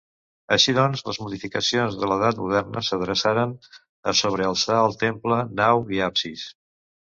[0.55, 3.55] Així doncs, les modificacions de l'edat moderna s'adreçaren
[4.13, 6.51] a sobrealçar el temple, nau i absis.